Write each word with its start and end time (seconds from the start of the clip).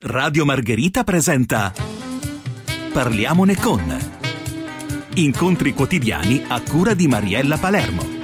Radio 0.00 0.44
Margherita 0.44 1.02
presenta 1.02 1.72
Parliamone 2.92 3.56
con 3.56 3.82
Incontri 5.14 5.74
quotidiani 5.74 6.44
a 6.46 6.60
cura 6.62 6.94
di 6.94 7.08
Mariella 7.08 7.58
Palermo. 7.58 8.17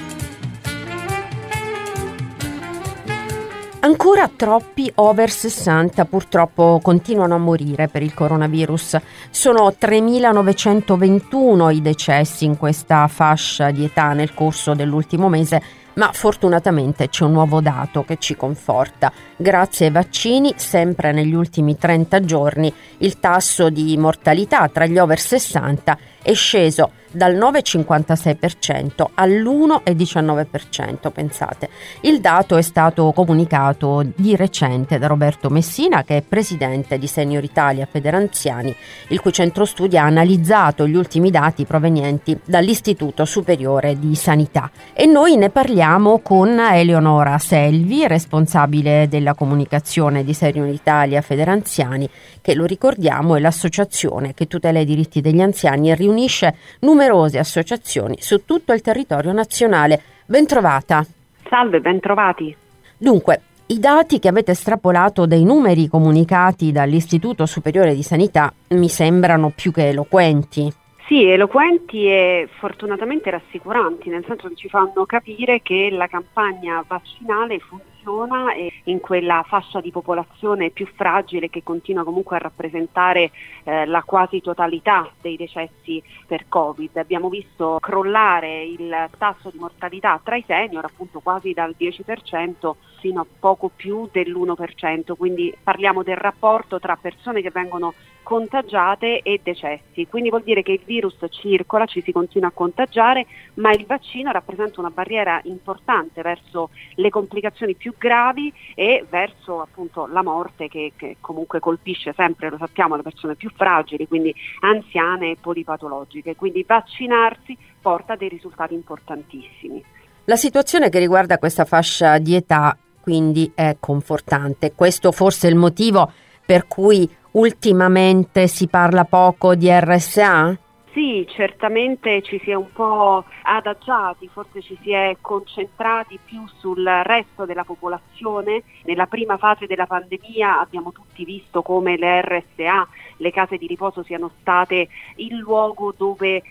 Ancora 3.84 4.30
troppi 4.34 4.90
over 4.94 5.28
60 5.28 6.06
purtroppo 6.06 6.80
continuano 6.82 7.34
a 7.34 7.38
morire 7.38 7.87
per 7.87 8.03
il 8.03 8.14
coronavirus. 8.14 8.96
Sono 9.28 9.68
3.921 9.78 11.71
i 11.71 11.82
decessi 11.82 12.46
in 12.46 12.56
questa 12.56 13.06
fascia 13.08 13.71
di 13.72 13.85
età 13.85 14.14
nel 14.14 14.32
corso 14.32 14.72
dell'ultimo 14.72 15.28
mese 15.28 15.60
ma 15.94 16.12
fortunatamente 16.12 17.10
c'è 17.10 17.24
un 17.24 17.32
nuovo 17.32 17.60
dato 17.60 18.05
che 18.05 18.16
ci 18.18 18.34
conforta. 18.36 19.12
Grazie 19.36 19.87
ai 19.87 19.92
vaccini, 19.92 20.55
sempre 20.56 21.12
negli 21.12 21.34
ultimi 21.34 21.77
30 21.77 22.20
giorni, 22.20 22.73
il 22.98 23.20
tasso 23.20 23.68
di 23.68 23.95
mortalità 23.98 24.66
tra 24.68 24.87
gli 24.87 24.96
over 24.96 25.20
60 25.20 25.98
è 26.23 26.32
sceso 26.32 26.90
dal 27.14 27.34
9,56% 27.34 29.06
all'1,19%, 29.14 31.10
pensate. 31.10 31.68
Il 32.00 32.20
dato 32.20 32.56
è 32.56 32.62
stato 32.62 33.12
comunicato 33.12 34.04
di 34.14 34.37
recente 34.37 34.98
da 34.98 35.06
Roberto 35.06 35.48
Messina, 35.48 36.02
che 36.02 36.18
è 36.18 36.23
presidente 36.23 36.98
di 36.98 37.06
Senior 37.06 37.45
Italia 37.45 37.87
Federanziani, 37.90 38.74
il 39.09 39.20
cui 39.20 39.32
centro 39.32 39.64
studi 39.64 39.96
ha 39.96 40.04
analizzato 40.04 40.87
gli 40.87 40.96
ultimi 40.96 41.30
dati 41.30 41.64
provenienti 41.64 42.38
dall'Istituto 42.45 43.24
Superiore 43.24 43.98
di 43.98 44.15
Sanità. 44.16 44.70
E 44.92 45.06
noi 45.06 45.37
ne 45.37 45.51
parliamo 45.51 46.18
con 46.18 46.59
Eleonora 46.59 47.38
Selvi, 47.38 48.06
responsabile 48.06 49.09
della 49.09 49.34
comunicazione 49.34 50.24
di 50.24 50.34
Senior 50.34 50.68
Italia 50.68 51.20
Federanziani, 51.20 52.09
che 52.40 52.54
lo 52.54 52.65
ricordiamo 52.65 53.37
è 53.37 53.40
l'associazione 53.40 54.34
che 54.34 54.46
tutela 54.46 54.80
i 54.80 54.84
diritti 54.84 55.20
degli 55.20 55.40
anziani 55.40 55.90
e 55.90 55.95
riunisce 55.95 56.57
numerosi 56.80 57.04
numerose 57.05 57.38
associazioni 57.38 58.16
su 58.21 58.45
tutto 58.45 58.73
il 58.73 58.80
territorio 58.80 59.33
nazionale. 59.33 60.01
Bentrovata. 60.27 61.05
Salve, 61.49 61.80
bentrovati. 61.80 62.57
Dunque, 62.97 63.41
i 63.66 63.79
dati 63.79 64.19
che 64.19 64.29
avete 64.29 64.53
estrapolato 64.53 65.27
dai 65.27 65.45
numeri 65.45 65.89
comunicati 65.89 66.73
dall'Istituto 66.73 67.47
Superiore 67.47 67.95
di 67.95 68.03
Sanità 68.03 68.53
mi 68.69 68.89
sembrano 68.89 69.53
più 69.55 69.71
che 69.71 69.89
eloquenti. 69.89 70.73
Sì, 71.07 71.25
eloquenti 71.25 72.07
e 72.07 72.49
fortunatamente 72.59 73.31
rassicuranti, 73.31 74.09
nel 74.09 74.25
senso 74.27 74.49
che 74.49 74.55
ci 74.55 74.69
fanno 74.71 75.05
capire 75.05 75.61
che 75.61 75.91
la 75.91 76.07
campagna 76.07 76.83
vaccinale 76.87 77.59
funziona 77.59 77.93
funziona 78.05 78.53
in 78.85 79.01
quella 79.01 79.43
fascia 79.47 79.81
di 79.81 79.91
popolazione 79.91 80.71
più 80.71 80.87
fragile 80.95 81.49
che 81.49 81.63
continua 81.63 82.05
comunque 82.05 82.37
a 82.37 82.41
rappresentare 82.41 83.31
eh, 83.65 83.87
la 83.87 84.03
quasi 84.03 84.43
totalità 84.43 85.11
dei 85.21 85.37
decessi 85.37 86.03
per 86.27 86.45
Covid. 86.49 86.97
Abbiamo 86.99 87.31
visto 87.31 87.79
crollare 87.81 88.63
il 88.63 89.09
tasso 89.17 89.51
di 89.51 89.59
mortalità 89.59 90.21
tra 90.23 90.37
i 90.37 90.45
senior 90.47 90.85
appunto 90.85 91.21
quasi 91.21 91.53
dal 91.53 91.75
10% 91.77 92.73
fino 93.05 93.21
a 93.21 93.27
poco 93.39 93.69
più 93.69 94.09
dell'1%, 94.11 95.15
quindi 95.15 95.55
parliamo 95.63 96.03
del 96.03 96.17
rapporto 96.17 96.81
tra 96.81 96.97
persone 96.97 97.43
che 97.43 97.51
vengono 97.51 97.93
contagiate 98.23 99.21
e 99.21 99.41
decessi, 99.43 100.07
quindi 100.09 100.31
vuol 100.31 100.43
dire 100.43 100.63
che 100.63 100.73
il 100.73 100.81
virus 100.83 101.19
circola, 101.29 101.85
ci 101.85 102.01
si 102.01 102.13
continua 102.13 102.49
a 102.49 102.53
contagiare, 102.53 103.27
ma 103.57 103.73
il 103.73 103.85
vaccino 103.85 104.33
rappresenta 104.33 104.81
una 104.81 104.89
barriera 104.89 105.39
importante 105.45 106.23
verso 106.23 106.71
le 106.95 107.11
complicazioni 107.11 107.75
più 107.75 107.93
gravi 107.99 108.51
e 108.75 109.05
verso 109.11 109.61
appunto 109.61 110.07
la 110.07 110.23
morte 110.23 110.69
che, 110.69 110.95
che 110.97 111.19
comunque 111.21 111.61
colpisce 111.61 112.15
sempre, 112.17 112.49
lo 112.49 112.57
sappiamo, 112.57 112.97
le 112.97 113.03
persone 113.03 113.35
più 113.35 113.51
fragili, 113.55 114.09
quindi 114.09 114.35
anziane 114.61 115.33
e 115.33 115.37
polipatologiche. 115.39 116.37
Quindi 116.37 116.65
vaccinarsi 116.67 117.55
porta 117.83 118.17
dei 118.17 118.31
risultati 118.31 118.73
importantissimi. 118.73 119.85
La 120.27 120.37
situazione 120.37 120.89
che 120.89 120.98
riguarda 120.98 121.37
questa 121.37 121.67
fascia 121.67 122.17
di 122.17 122.35
età 122.35 122.75
quindi 123.05 123.53
è 123.55 123.77
confortante. 123.79 124.73
Questo 124.73 125.13
forse 125.13 125.47
è 125.47 125.51
il 125.51 125.57
motivo 125.57 126.11
per 126.47 126.67
cui 126.67 127.07
ultimamente 127.33 128.47
si 128.47 128.66
parla 128.66 129.04
poco 129.04 129.54
di 129.54 129.69
RSA? 129.70 130.56
Sì, 130.94 131.26
certamente 131.28 132.22
ci 132.22 132.41
si 132.44 132.53
è 132.53 132.54
un 132.54 132.72
po' 132.72 133.25
adagiati, 133.43 134.28
forse 134.28 134.62
ci 134.62 134.78
si 134.81 134.93
è 134.93 135.16
concentrati 135.20 136.20
più 136.25 136.47
sul 136.60 136.84
resto 137.03 137.44
della 137.44 137.64
popolazione. 137.64 138.62
Nella 138.84 139.06
prima 139.06 139.37
fase 139.37 139.66
della 139.66 139.87
pandemia 139.87 140.60
abbiamo 140.60 140.93
tutti 140.93 141.25
visto 141.25 141.62
come 141.62 141.97
le 141.97 142.20
RSA, 142.22 142.87
le 143.16 143.31
case 143.32 143.56
di 143.56 143.66
riposo 143.66 144.04
siano 144.04 144.31
state 144.41 144.88
il 145.16 145.37
luogo 145.37 145.93
dove 145.97 146.44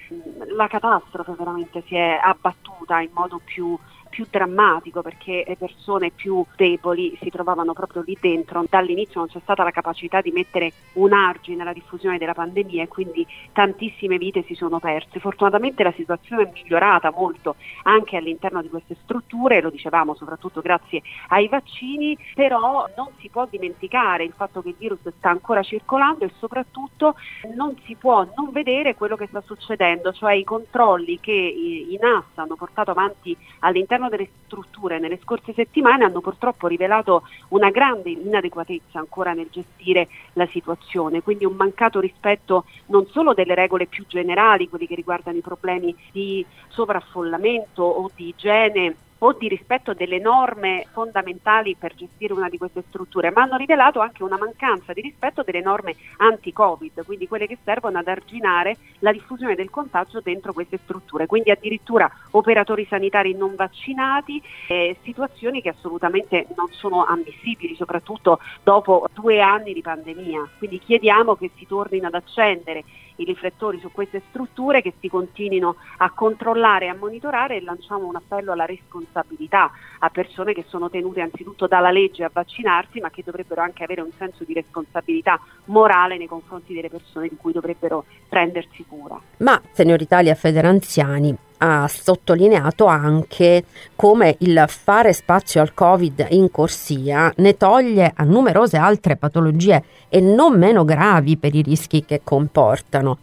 la 0.53 0.68
catastrofe 0.68 1.36
veramente 1.38 1.81
si 1.88 1.96
è 1.96 2.19
abbattuta 2.22 2.82
in 3.02 3.12
modo 3.14 3.40
più 3.44 3.78
più 4.14 4.28
drammatico 4.30 5.02
perché 5.02 5.44
le 5.48 5.56
persone 5.56 6.12
più 6.12 6.46
deboli 6.56 7.18
si 7.20 7.31
trovavano 7.31 7.74
proprio 7.74 8.04
lì 8.06 8.16
dentro. 8.22 8.64
Dall'inizio 8.70 9.22
non 9.22 9.28
c'è 9.28 9.40
stata 9.42 9.64
la 9.64 9.72
capacità 9.72 10.22
di 10.22 10.30
mettere 10.30 10.72
un 10.94 11.14
argine 11.14 11.64
alla 11.64 11.74
diffusione 11.74 12.20
della 12.20 12.36
pandemia 12.36 12.84
e 12.84 12.88
quindi 12.88 13.26
tantissime 13.52 14.20
vite 14.20 14.44
si 14.44 14.54
sono 14.54 14.78
perse. 14.78 15.20
Fortunatamente 15.20 15.81
la 15.81 15.94
situazione 15.94 16.44
è 16.44 16.52
migliorata 16.54 17.12
molto 17.12 17.56
anche 17.84 18.16
all'interno 18.16 18.62
di 18.62 18.70
queste 18.70 18.96
strutture, 19.02 19.62
lo 19.62 19.72
dicevamo 19.72 20.14
soprattutto 20.14 20.62
grazie 20.62 21.02
ai 21.30 21.48
vaccini, 21.48 22.16
però 22.36 22.88
non 22.96 23.08
si 23.18 23.30
può 23.30 23.48
dimenticare 23.50 24.25
il 24.25 24.34
fatto 24.36 24.62
che 24.62 24.70
il 24.70 24.75
virus 24.78 25.00
sta 25.18 25.31
ancora 25.31 25.64
circolando 25.64 26.24
e 26.24 26.31
soprattutto 26.38 27.16
non 27.56 27.75
si 27.86 27.96
può 27.96 28.28
non 28.38 28.52
vedere 28.52 28.94
quello 28.94 29.16
che 29.16 29.25
sta 29.25 29.42
succedendo, 29.42 30.14
cioè 30.14 30.34
i 30.34 30.44
controlli 30.44 31.20
che 31.20 31.31
i 31.31 31.98
NAS 32.00 32.25
hanno 32.36 32.56
portato 32.56 32.82
avanti 32.91 33.35
all'interno 33.59 33.81
all'interno 33.83 34.09
delle 34.09 34.29
strutture 34.45 34.99
nelle 34.99 35.19
scorse 35.21 35.53
settimane 35.53 36.03
hanno 36.03 36.21
purtroppo 36.21 36.67
rivelato 36.67 37.23
una 37.49 37.69
grande 37.69 38.09
inadeguatezza 38.09 38.99
ancora 38.99 39.33
nel 39.33 39.47
gestire 39.51 40.07
la 40.33 40.47
situazione, 40.47 41.21
quindi 41.21 41.45
un 41.45 41.55
mancato 41.55 41.99
rispetto 41.99 42.66
non 42.88 43.05
solo 43.07 43.33
delle 43.33 43.55
regole 43.55 43.85
più 43.88 44.05
generali, 44.07 44.69
quelli 44.69 44.88
che 44.88 44.95
riguardano 44.95 45.38
i 45.38 45.41
problemi 45.41 45.95
di 46.11 46.45
sovraffollamento 46.69 47.83
o 47.83 48.09
di 48.16 48.29
igiene 48.29 48.95
o 49.23 49.34
di 49.34 49.47
rispetto 49.47 49.94
delle 49.94 50.19
norme 50.19 50.85
fondamentali 50.91 51.75
per 51.79 51.95
gestire 51.95 52.34
una 52.34 52.50
di 52.50 52.57
queste 52.57 52.84
strutture, 52.89 53.31
ma 53.31 53.44
hanno 53.44 53.56
rivelato 53.56 54.00
anche 54.00 54.22
una 54.23 54.38
mancanza 54.38 54.91
di 54.91 55.01
rispetto 55.01 55.44
delle 55.44 55.61
norme 55.61 55.95
anti-Covid, 56.17 57.06
quindi 57.06 57.28
quelle 57.28 57.47
che 57.47 57.57
servono 57.63 58.00
ad 58.00 58.07
arginare 58.07 58.78
la 59.00 59.13
diffusione 59.13 59.56
del 59.56 59.69
contagio 59.69 60.19
dentro 60.19 60.51
queste 60.51 60.78
strutture, 60.83 61.25
quindi 61.25 61.51
addirittura 61.51 62.12
operatori 62.31 62.85
sanitari 62.85 63.33
non 63.33 63.56
vaccinati, 63.56 64.41
eh, 64.67 64.97
situazioni 65.03 65.62
che 65.62 65.69
assolutamente 65.69 66.47
non 66.57 66.67
sono 66.72 67.06
ammissibili, 67.06 67.75
soprattutto 67.75 68.39
dopo 68.62 69.07
due 69.13 69.39
anni 69.39 69.73
di 69.73 69.81
pandemia. 69.81 70.50
Quindi 70.57 70.79
chiediamo 70.79 71.35
che 71.35 71.50
si 71.56 71.66
tornino 71.66 72.07
ad 72.07 72.16
accendere 72.16 72.83
i 73.18 73.24
riflettori 73.24 73.79
su 73.79 73.91
queste 73.91 74.22
strutture, 74.29 74.81
che 74.81 74.94
si 75.00 75.09
continuino 75.09 75.75
a 75.97 76.12
controllare 76.12 76.85
e 76.85 76.90
a 76.90 76.96
monitorare 76.96 77.57
e 77.57 77.62
lanciamo 77.62 78.07
un 78.07 78.16
appello 78.16 78.51
alla 78.51 78.66
responsabilità 78.66 79.72
a 80.00 80.09
persone 80.09 80.53
che 80.53 80.66
sono 80.68 80.90
tenute 80.90 81.22
anzitutto 81.22 81.68
dalla 81.68 81.91
legge 81.91 82.24
a 82.24 82.31
vaccinarsi, 82.31 83.00
ma 83.00 83.09
che 83.09 83.24
dovrebbero 83.24 83.62
anche 83.62 83.84
avere 83.84 84.01
un 84.01 84.12
senso 84.18 84.44
di 84.44 84.53
responsabilità 84.53 85.40
morale 85.66 86.18
nei 86.18 86.28
confronti 86.28 86.74
delle 86.74 86.90
persone 86.90 87.28
di 87.28 87.35
cui 87.35 87.51
dovrebbero 87.51 88.06
prendersi 88.28 88.84
cura. 88.88 89.19
Ma, 89.38 89.62
Signor 89.72 90.01
Italia 90.01 90.35
Federanziani, 90.35 91.35
ha 91.66 91.88
sottolineato 91.88 92.85
anche 92.85 93.63
come 93.96 94.35
il 94.40 94.66
fare 94.68 95.13
spazio 95.13 95.62
al 95.62 95.74
Covid 95.74 96.28
in 96.31 96.51
corsia 96.51 97.31
ne 97.38 97.56
toglie 97.56 98.12
a 98.13 98.24
numerose 98.24 98.75
altre 98.75 99.16
patologie 99.16 99.81
e 100.09 100.19
non 100.19 100.57
meno 100.57 100.84
gravi 100.84 101.38
per 101.38 101.56
i 101.56 101.62
rischi 101.62 102.04
che 102.04 102.19
comportano. 102.21 103.19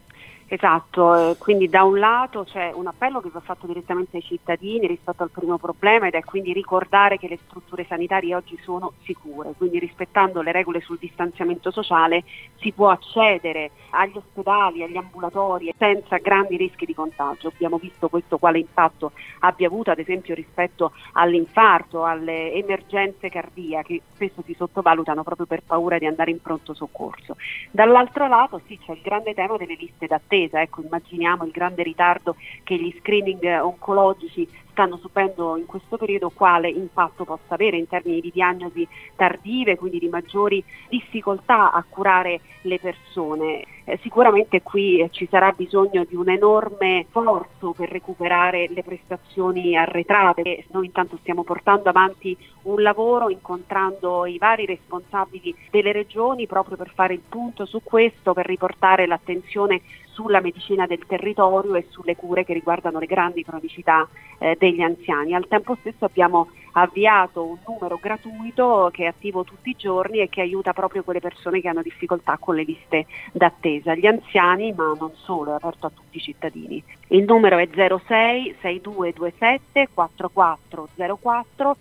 Esatto, 0.53 1.15
eh, 1.15 1.37
quindi 1.39 1.69
da 1.69 1.85
un 1.85 2.01
lato 2.01 2.43
c'è 2.43 2.73
un 2.75 2.89
appello 2.89 3.21
che 3.21 3.29
va 3.31 3.39
fatto 3.39 3.69
direttamente 3.69 4.17
ai 4.17 4.23
cittadini 4.25 4.89
rispetto 4.89 5.23
al 5.23 5.31
primo 5.31 5.59
problema 5.59 6.09
ed 6.09 6.15
è 6.15 6.25
quindi 6.25 6.53
ricordare 6.53 7.19
che 7.19 7.29
le 7.29 7.39
strutture 7.47 7.87
sanitarie 7.89 8.35
oggi 8.35 8.59
sono 8.61 8.95
sicure, 9.05 9.55
quindi 9.57 9.79
rispettando 9.79 10.43
le 10.43 10.51
regole 10.51 10.81
sul 10.81 10.99
distanziamento 10.99 11.71
sociale 11.71 12.25
si 12.59 12.73
può 12.73 12.89
accedere 12.89 13.71
agli 13.91 14.17
ospedali, 14.17 14.83
agli 14.83 14.97
ambulatori 14.97 15.73
senza 15.79 16.17
grandi 16.17 16.57
rischi 16.57 16.85
di 16.85 16.95
contagio. 16.95 17.47
Abbiamo 17.47 17.79
visto 17.79 18.09
questo 18.09 18.37
quale 18.39 18.59
impatto 18.59 19.13
abbia 19.41 19.69
avuto 19.69 19.93
ad 19.93 20.01
esempio 20.01 20.35
rispetto 20.35 20.91
all'infarto, 21.13 22.05
alle 22.05 22.53
emergenze 22.55 23.29
cardiache 23.29 23.87
che 23.87 24.03
spesso 24.15 24.43
si 24.45 24.55
sottovalutano 24.55 25.23
proprio 25.23 25.47
per 25.47 25.63
paura 25.65 25.97
di 25.97 26.07
andare 26.07 26.33
in 26.33 26.43
pronto 26.43 26.75
soccorso. 26.75 27.37
Dall'altro 27.71 28.27
lato 28.27 28.61
sì 28.67 28.77
c'è 28.85 28.95
il 28.95 29.01
grande 29.01 29.33
tema 29.33 29.57
delle 29.57 29.77
liste 29.79 30.09
d'attesa 30.09 30.39
attesa. 30.41 30.63
Ecco, 30.63 30.83
immaginiamo 30.83 31.45
il 31.45 31.51
grande 31.51 31.83
ritardo 31.83 32.37
che 32.63 32.77
gli 32.77 32.95
screening 33.01 33.45
oncologici 33.63 34.49
stanno 34.71 34.97
subendo 34.99 35.57
in 35.57 35.67
questo 35.67 35.99
periodo 35.99 36.31
quale 36.31 36.71
impatto 36.71 37.25
possa 37.25 37.55
avere 37.55 37.77
in 37.77 37.87
termini 37.87 38.21
di 38.21 38.31
diagnosi 38.33 38.87
tardive, 39.15 39.77
quindi 39.77 39.99
di 39.99 40.09
maggiori 40.09 40.63
difficoltà 40.89 41.73
a 41.73 41.85
curare 41.87 42.41
le 42.63 42.79
persone. 42.79 43.65
Eh, 43.85 43.99
sicuramente 44.03 44.63
qui 44.63 45.07
ci 45.11 45.27
sarà 45.29 45.53
bisogno 45.53 46.05
di 46.05 46.15
un 46.15 46.31
enorme 46.31 47.07
sforzo 47.09 47.73
per 47.73 47.91
recuperare 47.91 48.69
le 48.69 48.83
prestazioni 48.83 49.77
arretrate. 49.77 50.65
Noi 50.71 50.87
intanto 50.87 51.19
stiamo 51.21 51.43
portando 51.43 51.89
avanti 51.89 52.37
un 52.63 52.81
lavoro 52.81 53.29
incontrando 53.29 54.25
i 54.27 54.39
vari 54.39 54.65
responsabili 54.65 55.55
delle 55.71 55.93
regioni 55.93 56.47
proprio 56.47 56.77
per 56.77 56.93
fare 56.95 57.15
il 57.15 57.23
punto 57.29 57.67
su 57.67 57.81
questo, 57.83 58.33
per 58.33 58.47
riportare 58.47 59.07
l'attenzione 59.07 59.83
sulla 60.21 60.43
medicina 60.43 60.87
del 60.87 61.07
territorio 61.07 61.75
e 61.77 61.87
sulle 61.89 62.15
cure 62.15 62.45
che 62.45 62.53
riguardano 62.53 62.99
le 62.99 63.07
grandi 63.07 63.43
cronicità 63.43 64.07
eh, 64.39 64.55
degli 64.59 64.83
anziani. 64.83 65.35
Al 65.35 65.49
tempo 65.49 65.75
stesso 65.81 66.05
abbiamo 66.05 66.49
avviato 66.73 67.43
un 67.43 67.57
numero 67.67 67.99
gratuito 68.01 68.91
che 68.93 69.05
è 69.05 69.07
attivo 69.07 69.45
tutti 69.45 69.71
i 69.71 69.77
giorni 69.79 70.19
e 70.19 70.29
che 70.29 70.43
aiuta 70.43 70.75
proprio 70.75 71.03
quelle 71.03 71.21
persone 71.21 71.63
che 71.63 71.69
hanno 71.69 71.81
difficoltà 71.81 72.37
con 72.39 72.55
le 72.55 72.65
liste 72.65 73.07
d'attesa, 73.33 73.95
gli 73.95 74.07
anziani 74.07 74.73
ma 74.73 74.93
non 74.99 75.13
solo, 75.15 75.53
è 75.53 75.55
aperto 75.55 75.87
a 75.87 75.91
tutti 75.91 76.19
i 76.19 76.21
cittadini. 76.21 76.85
Il 77.09 77.25
numero 77.25 77.57
è 77.57 77.67
06 77.73 78.57
6227 78.61 79.89
4404 79.95 81.77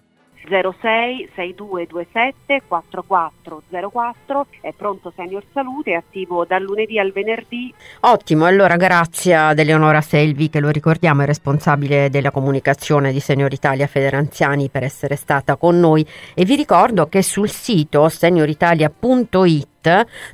06 0.48 1.30
6227 1.36 2.62
4404 2.68 4.48
è 4.62 4.74
pronto 4.74 5.12
Senior 5.16 5.44
Salute, 5.54 5.92
è 5.92 5.96
attivo 5.96 6.46
dal 6.46 6.62
lunedì 6.62 6.98
al 7.00 7.12
venerdì. 7.12 7.74
Ottimo, 8.02 8.46
allora 8.46 8.76
grazie 8.76 9.36
ad 9.36 9.60
Eleonora 9.60 10.02
Selvi 10.02 10.50
che 10.50 10.60
lo 10.60 10.70
ricordiamo 10.70 11.22
è 11.24 11.26
responsabile 11.26 12.10
della 12.10 12.32
comunicazione 12.32 13.12
di 13.12 13.20
Senior 13.20 13.52
Italia 13.54 13.88
Federanziani 13.88 14.70
per 14.70 14.84
essere 14.84 15.16
stata 15.16 15.56
con 15.56 15.80
noi 15.80 16.06
e 16.34 16.46
vi 16.46 16.56
ricordo 16.56 17.08
che 17.08 17.22
sul 17.22 17.50
sito 17.50 18.08
senioritalia.it 18.10 19.68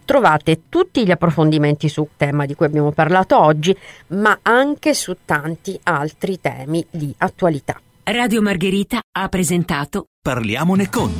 trovate 0.05 0.61
tutti 0.69 1.05
gli 1.05 1.11
approfondimenti 1.11 1.87
sul 1.87 2.09
tema 2.17 2.45
di 2.45 2.55
cui 2.55 2.65
abbiamo 2.65 2.91
parlato 2.91 3.39
oggi, 3.39 3.75
ma 4.07 4.39
anche 4.41 4.93
su 4.93 5.17
tanti 5.25 5.79
altri 5.83 6.39
temi 6.39 6.85
di 6.89 7.13
attualità. 7.17 7.79
Radio 8.07 8.39
Margherita 8.39 8.99
ha 9.17 9.27
presentato 9.29 10.09
Parliamone 10.21 10.89
con 10.91 11.11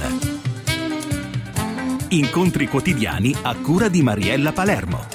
Incontri 2.10 2.68
quotidiani 2.68 3.36
a 3.42 3.56
cura 3.56 3.90
di 3.90 4.04
Mariella 4.04 4.52
Palermo. 4.52 5.15